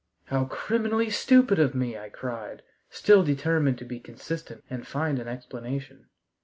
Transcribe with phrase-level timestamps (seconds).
[0.25, 5.27] "How criminally stupid of me!" I cried, still determined to be consistent and find an
[5.27, 6.07] explanation.